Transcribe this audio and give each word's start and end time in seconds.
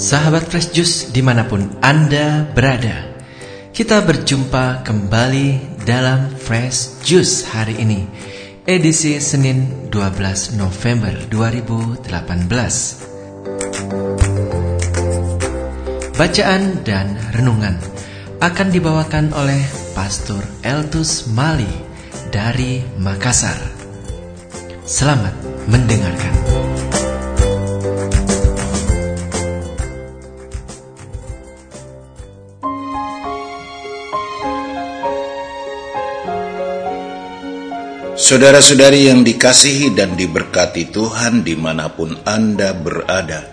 Sahabat 0.00 0.48
Fresh 0.48 0.72
Juice 0.72 1.12
di 1.12 1.20
mana 1.20 1.44
pun 1.44 1.76
Anda 1.84 2.48
berada 2.56 3.20
Kita 3.68 4.00
berjumpa 4.00 4.80
kembali 4.80 5.76
dalam 5.84 6.32
Fresh 6.40 7.04
Juice 7.04 7.44
hari 7.52 7.76
ini 7.84 8.08
Edisi 8.64 9.20
Senin 9.20 9.92
12 9.92 10.56
November 10.56 11.12
2018 11.28 12.08
Bacaan 16.16 16.62
dan 16.80 17.20
renungan 17.36 17.76
akan 18.40 18.68
dibawakan 18.72 19.36
oleh 19.36 19.60
Pastor 19.92 20.40
Eltus 20.64 21.28
Mali 21.28 21.68
dari 22.32 22.80
Makassar. 22.96 23.60
Selamat 24.88 25.36
mendengarkan 25.68 26.39
Saudara-saudari 38.20 39.08
yang 39.08 39.24
dikasihi 39.24 39.96
dan 39.96 40.12
diberkati 40.12 40.92
Tuhan 40.92 41.40
di 41.40 41.56
mana 41.56 41.88
pun 41.88 42.20
Anda 42.28 42.76
berada. 42.76 43.48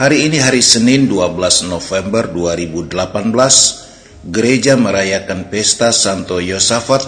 Hari 0.00 0.32
ini 0.32 0.40
hari 0.40 0.64
Senin 0.64 1.04
12 1.04 1.68
November 1.68 2.24
2018, 2.32 4.32
gereja 4.32 4.80
merayakan 4.80 5.52
pesta 5.52 5.92
Santo 5.92 6.40
Yosafat 6.40 7.04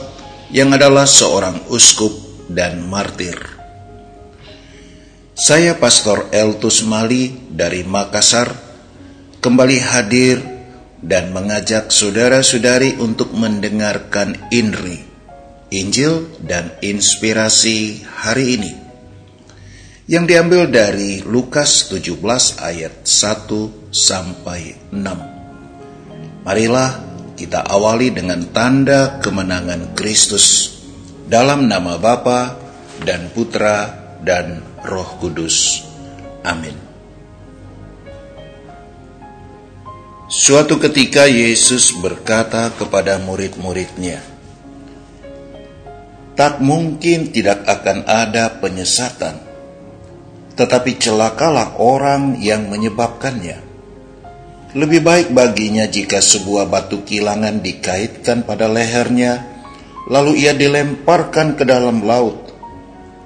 yang 0.52 0.76
adalah 0.76 1.08
seorang 1.08 1.72
uskup 1.72 2.12
dan 2.52 2.84
martir. 2.84 3.40
Saya 5.40 5.72
Pastor 5.72 6.28
Eltus 6.36 6.84
Mali 6.84 7.48
dari 7.48 7.80
Makassar 7.80 8.52
kembali 9.40 9.78
hadir 9.80 10.36
dan 11.00 11.32
mengajak 11.32 11.88
saudara-saudari 11.88 13.00
untuk 13.00 13.32
mendengarkan 13.32 14.36
INRI 14.52 15.07
Injil 15.68 16.32
dan 16.40 16.80
inspirasi 16.80 18.00
hari 18.08 18.56
ini 18.56 18.72
yang 20.08 20.24
diambil 20.24 20.64
dari 20.72 21.20
Lukas 21.20 21.92
17 21.92 22.16
ayat 22.56 23.04
1 23.04 23.92
sampai 23.92 24.88
6. 24.88 26.48
Marilah 26.48 26.90
kita 27.36 27.60
awali 27.68 28.08
dengan 28.08 28.48
tanda 28.48 29.20
kemenangan 29.20 29.92
Kristus 29.92 30.80
dalam 31.28 31.68
nama 31.68 32.00
Bapa 32.00 32.56
dan 33.04 33.28
Putra 33.36 33.92
dan 34.24 34.64
Roh 34.88 35.20
Kudus. 35.20 35.84
Amin. 36.48 36.88
Suatu 40.32 40.80
ketika 40.80 41.28
Yesus 41.28 41.92
berkata 42.00 42.72
kepada 42.72 43.20
murid-muridnya, 43.20 44.37
tak 46.38 46.62
mungkin 46.62 47.34
tidak 47.34 47.66
akan 47.66 48.06
ada 48.06 48.62
penyesatan, 48.62 49.42
tetapi 50.54 50.94
celakalah 50.94 51.74
orang 51.82 52.38
yang 52.38 52.70
menyebabkannya. 52.70 53.58
Lebih 54.78 55.02
baik 55.02 55.28
baginya 55.34 55.90
jika 55.90 56.22
sebuah 56.22 56.70
batu 56.70 57.02
kilangan 57.02 57.58
dikaitkan 57.58 58.46
pada 58.46 58.70
lehernya, 58.70 59.50
lalu 60.06 60.46
ia 60.46 60.54
dilemparkan 60.54 61.58
ke 61.58 61.66
dalam 61.66 62.06
laut, 62.06 62.54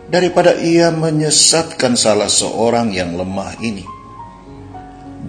daripada 0.09 0.57
ia 0.57 0.89
menyesatkan 0.89 1.93
salah 2.01 2.33
seorang 2.33 2.97
yang 2.97 3.13
lemah 3.13 3.61
ini. 3.61 3.85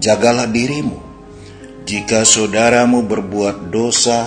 Jagalah 0.00 0.48
dirimu, 0.48 0.96
jika 1.84 2.24
saudaramu 2.24 3.04
berbuat 3.04 3.68
dosa, 3.68 4.24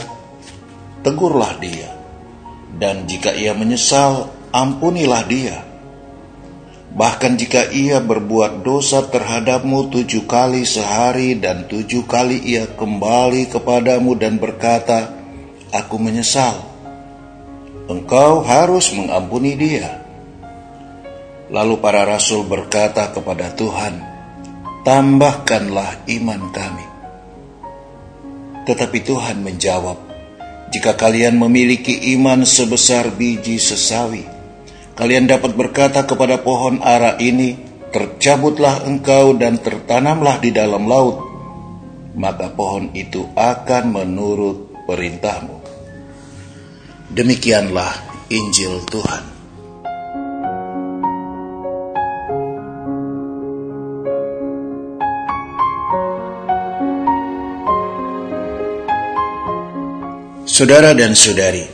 tegurlah 1.02 1.58
dia 1.58 1.97
dan 2.78 3.10
jika 3.10 3.34
ia 3.34 3.58
menyesal, 3.58 4.30
ampunilah 4.54 5.26
dia. 5.26 5.66
Bahkan 6.98 7.38
jika 7.38 7.70
ia 7.70 8.02
berbuat 8.02 8.66
dosa 8.66 9.06
terhadapmu 9.06 9.94
tujuh 9.94 10.26
kali 10.26 10.66
sehari 10.66 11.38
dan 11.38 11.70
tujuh 11.70 12.10
kali 12.10 12.42
ia 12.42 12.66
kembali 12.66 13.54
kepadamu 13.54 14.18
dan 14.18 14.42
berkata, 14.42 15.14
Aku 15.74 16.00
menyesal. 16.00 16.58
Engkau 17.92 18.42
harus 18.42 18.96
mengampuni 18.96 19.54
dia. 19.60 20.02
Lalu 21.54 21.76
para 21.80 22.08
rasul 22.08 22.48
berkata 22.48 23.12
kepada 23.12 23.52
Tuhan, 23.54 24.00
Tambahkanlah 24.88 26.08
iman 26.08 26.42
kami. 26.56 26.88
Tetapi 28.64 28.98
Tuhan 29.04 29.44
menjawab, 29.44 30.07
jika 30.68 31.00
kalian 31.00 31.40
memiliki 31.40 32.16
iman 32.18 32.44
sebesar 32.44 33.16
biji 33.16 33.56
sesawi, 33.56 34.28
kalian 35.00 35.30
dapat 35.30 35.56
berkata 35.56 36.04
kepada 36.04 36.44
pohon 36.44 36.84
ara 36.84 37.16
ini, 37.24 37.56
tercabutlah 37.94 38.84
engkau 38.84 39.38
dan 39.40 39.64
tertanamlah 39.64 40.44
di 40.44 40.52
dalam 40.52 40.84
laut, 40.90 41.24
maka 42.20 42.52
pohon 42.52 42.92
itu 42.92 43.24
akan 43.38 43.84
menurut 43.96 44.74
perintahmu. 44.90 45.58
Demikianlah 47.16 47.94
Injil 48.28 48.84
Tuhan. 48.92 49.37
Saudara 60.58 60.90
dan 60.98 61.14
saudari, 61.14 61.70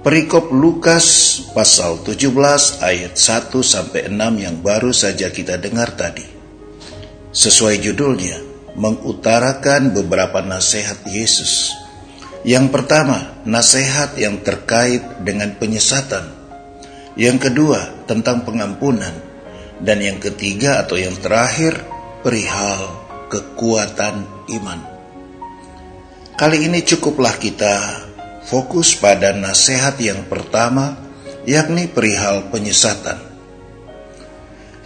perikop 0.00 0.56
Lukas 0.56 1.36
pasal 1.52 2.00
17 2.00 2.32
ayat 2.80 3.12
1 3.12 3.60
sampai 3.60 4.08
6 4.08 4.16
yang 4.40 4.56
baru 4.64 4.88
saja 4.88 5.28
kita 5.28 5.60
dengar 5.60 5.92
tadi. 6.00 6.24
Sesuai 7.28 7.76
judulnya, 7.76 8.40
mengutarakan 8.72 9.92
beberapa 9.92 10.40
nasihat 10.40 11.04
Yesus. 11.12 11.76
Yang 12.40 12.72
pertama, 12.72 13.36
nasihat 13.44 14.16
yang 14.16 14.40
terkait 14.40 15.04
dengan 15.20 15.52
penyesatan. 15.60 16.24
Yang 17.20 17.52
kedua, 17.52 18.08
tentang 18.08 18.48
pengampunan. 18.48 19.12
Dan 19.76 20.00
yang 20.00 20.16
ketiga 20.24 20.80
atau 20.80 20.96
yang 20.96 21.20
terakhir, 21.20 21.84
perihal 22.24 22.96
kekuatan 23.28 24.24
iman. 24.56 24.99
Kali 26.40 26.64
ini 26.64 26.80
cukuplah 26.80 27.36
kita 27.36 28.00
fokus 28.48 28.96
pada 28.96 29.36
nasihat 29.36 30.00
yang 30.00 30.24
pertama, 30.24 30.96
yakni 31.44 31.84
perihal 31.84 32.48
penyesatan. 32.48 33.20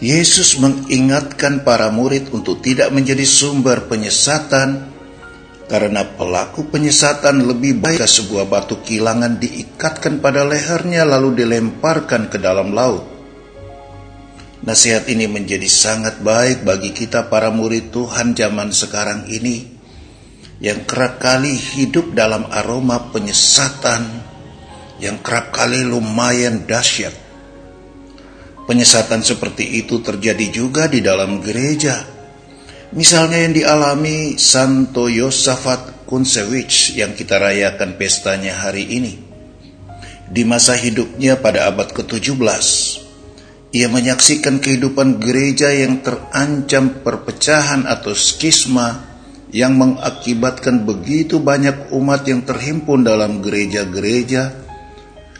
Yesus 0.03 0.59
mengingatkan 0.59 1.63
para 1.63 1.95
murid 1.95 2.35
untuk 2.35 2.59
tidak 2.59 2.91
menjadi 2.91 3.23
sumber 3.23 3.87
penyesatan, 3.87 4.91
karena 5.71 6.03
pelaku 6.03 6.67
penyesatan 6.75 7.47
lebih 7.47 7.79
baik 7.79 8.03
sebuah 8.03 8.51
batu 8.51 8.83
kilangan 8.83 9.39
diikatkan 9.39 10.19
pada 10.19 10.43
lehernya 10.43 11.07
lalu 11.07 11.39
dilemparkan 11.39 12.35
ke 12.35 12.43
dalam 12.43 12.75
laut. 12.75 13.07
Nasihat 14.67 15.07
ini 15.07 15.31
menjadi 15.31 15.71
sangat 15.71 16.19
baik 16.19 16.67
bagi 16.67 16.91
kita 16.91 17.31
para 17.31 17.55
murid 17.55 17.95
Tuhan 17.95 18.35
zaman 18.35 18.75
sekarang 18.75 19.31
ini 19.31 19.74
yang 20.63 20.87
kerap 20.87 21.19
kali 21.19 21.55
hidup 21.55 22.15
dalam 22.15 22.47
aroma 22.51 23.11
penyesatan 23.11 24.07
yang 25.03 25.19
kerap 25.19 25.51
kali 25.51 25.83
lumayan 25.83 26.63
dahsyat. 26.67 27.15
Penyesatan 28.65 29.21
seperti 29.21 29.85
itu 29.85 30.01
terjadi 30.01 30.47
juga 30.49 30.89
di 30.89 31.05
dalam 31.05 31.43
gereja. 31.43 32.01
Misalnya 32.95 33.45
yang 33.45 33.53
dialami 33.53 34.39
Santo 34.39 35.11
Yosafat 35.11 36.07
Kunsewicz 36.07 36.95
yang 36.95 37.13
kita 37.13 37.43
rayakan 37.43 37.99
pestanya 37.99 38.55
hari 38.65 38.87
ini. 38.89 39.15
Di 40.25 40.47
masa 40.49 40.79
hidupnya 40.79 41.37
pada 41.37 41.69
abad 41.69 41.93
ke-17, 41.93 42.65
ia 43.75 43.91
menyaksikan 43.91 44.63
kehidupan 44.63 45.21
gereja 45.21 45.69
yang 45.75 46.01
terancam 46.01 47.05
perpecahan 47.05 47.85
atau 47.85 48.17
skisma 48.17 49.14
yang 49.55 49.79
mengakibatkan 49.79 50.83
begitu 50.83 51.39
banyak 51.39 51.95
umat 51.95 52.27
yang 52.27 52.43
terhimpun 52.43 53.07
dalam 53.07 53.39
gereja-gereja 53.39 54.51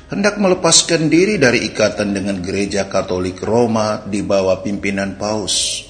hendak 0.07 0.39
melepaskan 0.39 1.11
diri 1.11 1.35
dari 1.43 1.67
ikatan 1.67 2.15
dengan 2.15 2.39
gereja 2.39 2.87
Katolik 2.87 3.43
Roma 3.43 4.07
di 4.07 4.23
bawah 4.23 4.63
pimpinan 4.63 5.19
Paus. 5.19 5.83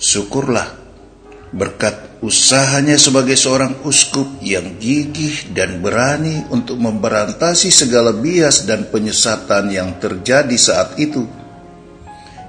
Syukurlah 0.00 0.64
berkat 1.52 2.24
usahanya 2.24 2.96
sebagai 2.96 3.36
seorang 3.36 3.84
uskup 3.84 4.40
yang 4.40 4.80
gigih 4.80 5.52
dan 5.52 5.84
berani 5.84 6.48
untuk 6.48 6.80
memberantasi 6.80 7.68
segala 7.68 8.16
bias 8.16 8.64
dan 8.64 8.88
penyesatan 8.88 9.68
yang 9.68 10.00
terjadi 10.00 10.56
saat 10.56 10.96
itu. 10.96 11.45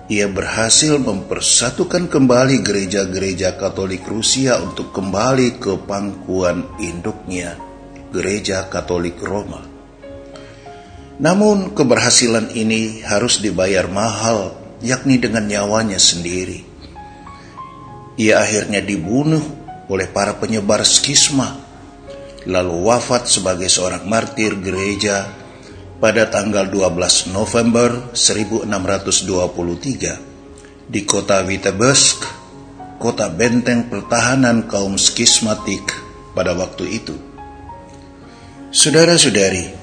Ia 0.08 0.32
berhasil 0.32 0.96
mempersatukan 1.04 2.08
kembali 2.08 2.64
gereja-gereja 2.64 3.60
Katolik 3.60 4.08
Rusia 4.08 4.56
untuk 4.64 4.96
kembali 4.96 5.60
ke 5.60 5.76
pangkuan 5.84 6.64
induknya, 6.80 7.60
Gereja 8.16 8.72
Katolik 8.72 9.20
Roma. 9.20 9.68
Namun 11.20 11.76
keberhasilan 11.76 12.56
ini 12.56 13.04
harus 13.04 13.44
dibayar 13.44 13.92
mahal, 13.92 14.56
yakni 14.80 15.20
dengan 15.20 15.44
nyawanya 15.44 16.00
sendiri. 16.00 16.64
Ia 18.16 18.40
akhirnya 18.40 18.80
dibunuh 18.80 19.44
oleh 19.92 20.08
para 20.08 20.40
penyebar 20.40 20.88
skisma, 20.88 21.60
lalu 22.48 22.80
wafat 22.88 23.28
sebagai 23.28 23.68
seorang 23.68 24.08
martir 24.08 24.56
gereja 24.56 25.28
pada 25.98 26.30
tanggal 26.30 26.70
12 26.70 27.34
November 27.34 28.14
1623 28.14 30.86
di 30.88 31.04
kota 31.04 31.42
Vitebsk, 31.42 32.24
kota 33.02 33.34
benteng 33.34 33.90
pertahanan 33.90 34.70
kaum 34.70 34.98
skismatik 34.98 35.90
pada 36.38 36.54
waktu 36.54 37.02
itu. 37.02 37.18
Saudara-saudari, 38.70 39.74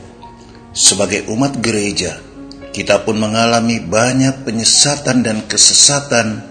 sebagai 0.74 1.26
umat 1.30 1.58
gereja, 1.58 2.18
kita 2.74 3.06
pun 3.06 3.18
mengalami 3.18 3.78
banyak 3.78 4.42
penyesatan 4.42 5.22
dan 5.22 5.46
kesesatan 5.46 6.42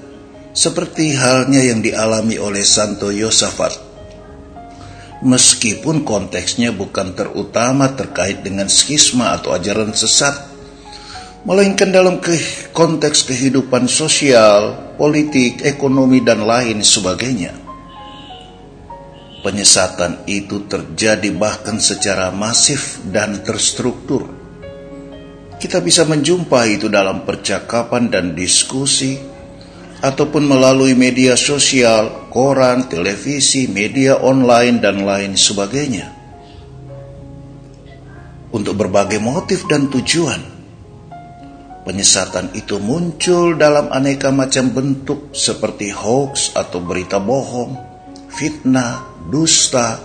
seperti 0.56 1.20
halnya 1.20 1.60
yang 1.60 1.84
dialami 1.84 2.40
oleh 2.40 2.64
Santo 2.64 3.12
Yosafat 3.12 3.83
meskipun 5.24 6.04
konteksnya 6.04 6.76
bukan 6.76 7.16
terutama 7.16 7.96
terkait 7.96 8.44
dengan 8.44 8.68
skisma 8.68 9.40
atau 9.40 9.56
ajaran 9.56 9.96
sesat, 9.96 10.52
melainkan 11.48 11.90
dalam 11.90 12.20
ke 12.20 12.36
konteks 12.76 13.24
kehidupan 13.28 13.88
sosial, 13.88 14.94
politik, 15.00 15.64
ekonomi, 15.64 16.20
dan 16.20 16.44
lain 16.44 16.84
sebagainya. 16.84 17.56
Penyesatan 19.44 20.24
itu 20.24 20.68
terjadi 20.72 21.28
bahkan 21.36 21.76
secara 21.80 22.32
masif 22.32 23.04
dan 23.12 23.44
terstruktur. 23.44 24.28
Kita 25.60 25.84
bisa 25.84 26.08
menjumpai 26.08 26.80
itu 26.80 26.88
dalam 26.88 27.28
percakapan 27.28 28.08
dan 28.08 28.36
diskusi 28.36 29.33
ataupun 30.04 30.44
melalui 30.44 31.00
media 31.00 31.40
sosial, 31.40 32.28
koran, 32.28 32.92
televisi, 32.92 33.72
media 33.72 34.20
online, 34.20 34.84
dan 34.84 35.08
lain 35.08 35.40
sebagainya. 35.40 36.12
Untuk 38.52 38.76
berbagai 38.76 39.24
motif 39.24 39.64
dan 39.72 39.88
tujuan, 39.88 40.44
penyesatan 41.88 42.52
itu 42.52 42.84
muncul 42.84 43.56
dalam 43.56 43.88
aneka 43.96 44.28
macam 44.30 44.76
bentuk 44.76 45.32
seperti 45.32 45.96
hoax 45.96 46.52
atau 46.52 46.84
berita 46.84 47.24
bohong, 47.24 47.80
fitnah, 48.28 49.08
dusta, 49.32 50.04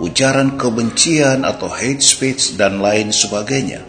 ujaran 0.00 0.56
kebencian 0.56 1.44
atau 1.44 1.68
hate 1.68 2.00
speech, 2.00 2.56
dan 2.56 2.80
lain 2.80 3.12
sebagainya. 3.12 3.84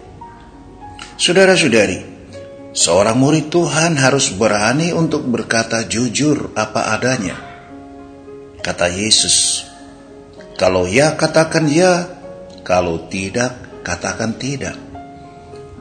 Saudara-saudari, 1.15 2.10
Seorang 2.71 3.19
murid 3.19 3.51
Tuhan 3.51 3.99
harus 3.99 4.31
berani 4.31 4.95
untuk 4.95 5.27
berkata 5.27 5.83
jujur 5.83 6.55
apa 6.55 6.95
adanya. 6.95 7.35
Kata 8.63 8.87
Yesus, 8.87 9.67
kalau 10.55 10.87
ya 10.87 11.19
katakan 11.19 11.67
ya, 11.67 12.07
kalau 12.63 13.11
tidak 13.11 13.83
katakan 13.83 14.39
tidak. 14.39 14.79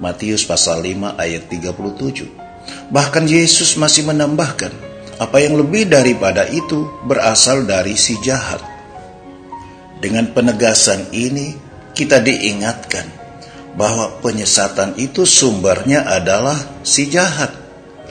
Matius 0.03 0.43
pasal 0.43 0.83
5 0.83 1.15
ayat 1.15 1.47
37. 1.47 2.27
Bahkan 2.91 3.25
Yesus 3.29 3.79
masih 3.79 4.11
menambahkan, 4.11 4.75
apa 5.23 5.37
yang 5.39 5.63
lebih 5.63 5.87
daripada 5.87 6.43
itu 6.51 6.91
berasal 7.07 7.71
dari 7.71 7.95
si 7.95 8.19
jahat. 8.19 8.59
Dengan 10.03 10.33
penegasan 10.35 11.13
ini, 11.15 11.55
kita 11.95 12.19
diingatkan 12.19 13.21
bahwa 13.77 14.19
penyesatan 14.25 14.97
itu 14.99 15.29
sumbernya 15.29 16.09
adalah 16.09 16.59
si 16.83 17.09
jahat. 17.09 17.53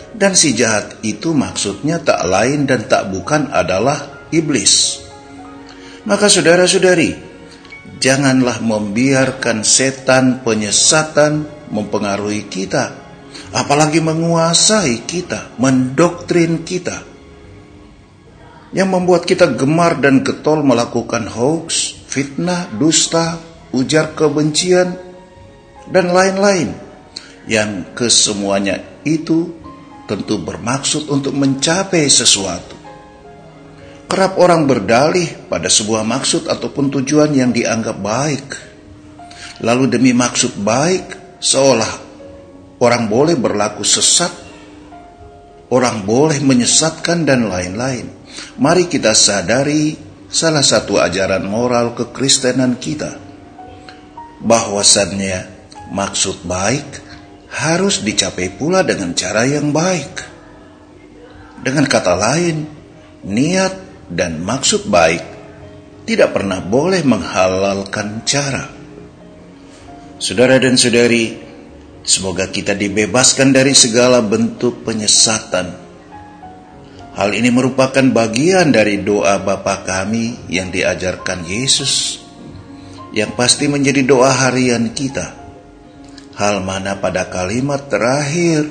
Dan 0.09 0.33
si 0.33 0.57
jahat 0.57 0.99
itu 1.05 1.31
maksudnya 1.31 2.01
tak 2.01 2.25
lain 2.25 2.65
dan 2.65 2.89
tak 2.89 3.13
bukan 3.13 3.47
adalah 3.53 4.27
iblis. 4.33 5.05
Maka 6.09 6.27
saudara-saudari, 6.27 7.13
janganlah 8.01 8.57
membiarkan 8.59 9.61
setan 9.61 10.41
penyesatan 10.41 11.45
mempengaruhi 11.69 12.49
kita, 12.49 12.97
apalagi 13.53 14.01
menguasai 14.01 15.05
kita, 15.05 15.53
mendoktrin 15.61 16.65
kita. 16.65 17.05
Yang 18.73 18.89
membuat 18.89 19.23
kita 19.29 19.53
gemar 19.53 19.97
dan 20.01 20.25
getol 20.25 20.65
melakukan 20.65 21.29
hoax, 21.29 21.95
fitnah, 22.09 22.69
dusta, 22.73 23.37
ujar 23.73 24.17
kebencian, 24.17 24.97
dan 25.89 26.13
lain-lain 26.13 26.88
yang 27.49 27.97
kesemuanya 27.97 29.01
itu 29.01 29.57
tentu 30.05 30.37
bermaksud 30.37 31.09
untuk 31.09 31.33
mencapai 31.33 32.05
sesuatu. 32.05 32.77
Kerap 34.09 34.37
orang 34.41 34.69
berdalih 34.69 35.49
pada 35.49 35.69
sebuah 35.69 36.05
maksud 36.05 36.45
ataupun 36.49 36.93
tujuan 36.93 37.33
yang 37.33 37.49
dianggap 37.49 37.97
baik. 37.97 38.47
Lalu 39.65 39.85
demi 39.89 40.13
maksud 40.13 40.61
baik, 40.61 41.37
seolah 41.41 41.93
orang 42.81 43.05
boleh 43.05 43.37
berlaku 43.37 43.85
sesat, 43.85 44.33
orang 45.69 46.05
boleh 46.05 46.41
menyesatkan 46.41 47.25
dan 47.25 47.49
lain-lain. 47.49 48.09
Mari 48.57 48.89
kita 48.89 49.13
sadari 49.13 49.93
salah 50.29 50.65
satu 50.65 50.97
ajaran 51.01 51.45
moral 51.45 51.93
kekristenan 51.97 52.81
kita 52.81 53.17
bahwasannya 54.41 55.37
maksud 55.93 56.45
baik 56.45 57.08
harus 57.49 58.05
dicapai 58.05 58.53
pula 58.53 58.85
dengan 58.85 59.17
cara 59.17 59.45
yang 59.45 59.73
baik. 59.73 60.13
Dengan 61.59 61.85
kata 61.89 62.13
lain, 62.13 62.69
niat 63.25 63.73
dan 64.07 64.39
maksud 64.39 64.87
baik 64.87 65.21
tidak 66.05 66.33
pernah 66.33 66.61
boleh 66.61 67.01
menghalalkan 67.03 68.23
cara. 68.23 68.65
Saudara 70.19 70.57
dan 70.61 70.77
saudari, 70.77 71.35
semoga 72.05 72.47
kita 72.49 72.73
dibebaskan 72.77 73.53
dari 73.53 73.73
segala 73.73 74.21
bentuk 74.23 74.85
penyesatan. 74.85 75.89
Hal 77.19 77.29
ini 77.35 77.51
merupakan 77.51 78.05
bagian 78.15 78.71
dari 78.71 79.03
doa 79.03 79.41
Bapa 79.43 79.83
kami 79.83 80.47
yang 80.47 80.71
diajarkan 80.71 81.43
Yesus, 81.43 82.23
yang 83.11 83.35
pasti 83.35 83.67
menjadi 83.67 84.07
doa 84.07 84.31
harian 84.31 84.95
kita 84.95 85.38
Hal 86.39 86.63
mana 86.63 86.95
pada 86.95 87.27
kalimat 87.27 87.91
terakhir 87.91 88.63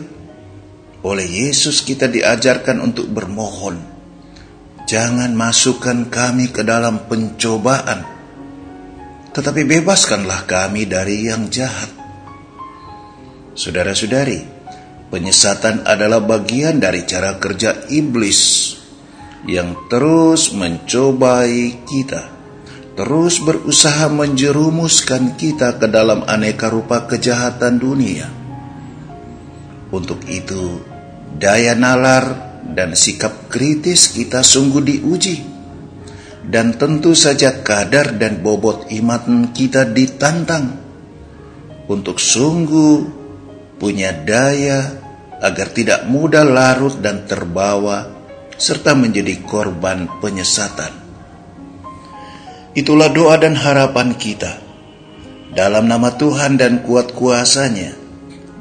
oleh 1.04 1.28
Yesus 1.28 1.84
kita 1.84 2.08
diajarkan 2.08 2.80
untuk 2.80 3.12
bermohon. 3.12 3.76
Jangan 4.88 5.36
masukkan 5.36 6.08
kami 6.08 6.48
ke 6.48 6.64
dalam 6.64 7.04
pencobaan, 7.12 8.08
tetapi 9.36 9.68
bebaskanlah 9.68 10.48
kami 10.48 10.88
dari 10.88 11.28
yang 11.28 11.52
jahat. 11.52 11.92
Saudara-saudari, 13.52 14.40
penyesatan 15.12 15.84
adalah 15.84 16.24
bagian 16.24 16.80
dari 16.80 17.04
cara 17.04 17.36
kerja 17.36 17.84
iblis 17.92 18.72
yang 19.44 19.76
terus 19.92 20.56
mencobai 20.56 21.84
kita 21.84 22.37
terus 22.98 23.38
berusaha 23.38 24.10
menjerumuskan 24.10 25.38
kita 25.38 25.78
ke 25.78 25.86
dalam 25.86 26.26
aneka 26.26 26.66
rupa 26.66 27.06
kejahatan 27.06 27.78
dunia. 27.78 28.26
Untuk 29.94 30.26
itu, 30.26 30.82
daya 31.38 31.78
nalar 31.78 32.58
dan 32.66 32.98
sikap 32.98 33.46
kritis 33.46 34.10
kita 34.10 34.42
sungguh 34.42 34.82
diuji. 34.82 35.36
Dan 36.42 36.74
tentu 36.74 37.14
saja 37.14 37.62
kadar 37.62 38.18
dan 38.18 38.42
bobot 38.42 38.90
iman 38.90 39.54
kita 39.54 39.86
ditantang 39.86 40.80
untuk 41.86 42.18
sungguh 42.18 43.04
punya 43.78 44.10
daya 44.10 44.90
agar 45.38 45.70
tidak 45.70 46.08
mudah 46.10 46.42
larut 46.42 46.98
dan 46.98 47.28
terbawa 47.30 48.10
serta 48.58 48.96
menjadi 48.96 49.38
korban 49.44 50.08
penyesatan. 50.24 51.07
Itulah 52.78 53.10
doa 53.10 53.34
dan 53.42 53.58
harapan 53.58 54.14
kita. 54.14 54.62
Dalam 55.50 55.90
nama 55.90 56.14
Tuhan 56.14 56.54
dan 56.54 56.86
kuat 56.86 57.10
kuasanya, 57.10 57.90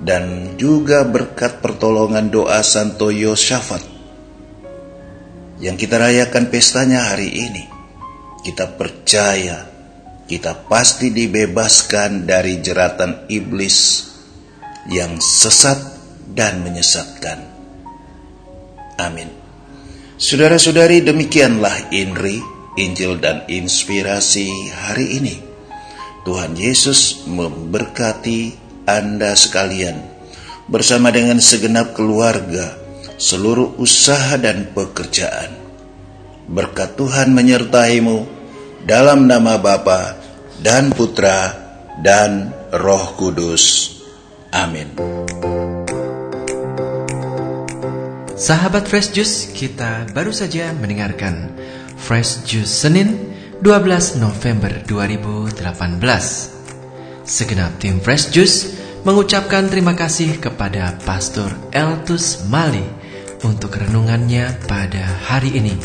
dan 0.01 0.57
juga 0.57 1.05
berkat 1.05 1.61
pertolongan 1.61 2.33
doa 2.33 2.65
Santo 2.65 3.13
Yosafat 3.13 3.85
yang 5.61 5.77
kita 5.77 6.01
rayakan 6.01 6.49
pestanya 6.49 7.13
hari 7.13 7.29
ini. 7.29 7.63
Kita 8.41 8.73
percaya 8.73 9.69
kita 10.25 10.65
pasti 10.65 11.13
dibebaskan 11.13 12.25
dari 12.25 12.57
jeratan 12.57 13.29
iblis 13.29 14.09
yang 14.89 15.21
sesat 15.21 15.77
dan 16.33 16.65
menyesatkan. 16.65 17.37
Amin. 18.97 19.29
Saudara-saudari, 20.17 21.05
demikianlah 21.05 21.93
Inri, 21.93 22.56
Injil 22.77 23.17
dan 23.17 23.41
inspirasi 23.49 24.69
hari 24.69 25.17
ini. 25.17 25.35
Tuhan 26.21 26.53
Yesus 26.53 27.25
memberkati 27.25 28.53
Anda 28.85 29.33
sekalian 29.33 29.97
bersama 30.69 31.09
dengan 31.09 31.41
segenap 31.41 31.97
keluarga, 31.97 32.77
seluruh 33.17 33.81
usaha 33.81 34.37
dan 34.37 34.69
pekerjaan. 34.77 35.57
Berkat 36.47 36.95
Tuhan 36.95 37.33
menyertaimu 37.33 38.29
dalam 38.85 39.25
nama 39.25 39.57
Bapa 39.57 40.15
dan 40.61 40.93
Putra 40.93 41.57
dan 42.05 42.53
Roh 42.69 43.17
Kudus. 43.17 43.97
Amin. 44.53 44.93
Sahabat 48.37 48.85
Fresh 48.85 49.17
Juice, 49.17 49.49
kita 49.49 50.05
baru 50.13 50.29
saja 50.29 50.69
mendengarkan 50.77 51.57
Fresh 51.97 52.45
Juice 52.45 52.71
Senin 52.71 53.33
12 53.59 54.21
November 54.21 54.69
2018. 54.85 55.57
Segenap 57.25 57.81
tim 57.81 57.99
Fresh 57.99 58.29
Juice 58.31 58.77
mengucapkan 59.01 59.65
terima 59.67 59.97
kasih 59.97 60.37
kepada 60.37 60.95
Pastor 61.03 61.49
Eltus 61.73 62.45
Mali 62.47 62.85
untuk 63.41 63.75
renungannya 63.75 64.55
pada 64.69 65.03
hari 65.25 65.57
ini. 65.57 65.75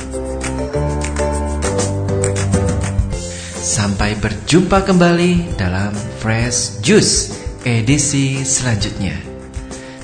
Sampai 3.63 4.15
berjumpa 4.21 4.85
kembali 4.85 5.57
dalam 5.57 5.97
Fresh 6.21 6.85
Juice 6.85 7.33
edisi 7.65 8.45
selanjutnya. 8.45 9.17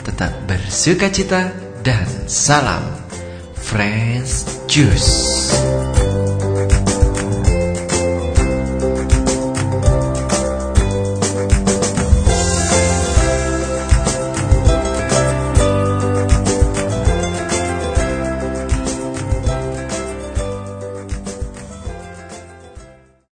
Tetap 0.08 0.32
bersuka 0.48 1.12
cita 1.12 1.52
dan 1.84 2.08
salam 2.24 2.82
Fresh 3.54 4.64
Juice. 4.64 5.52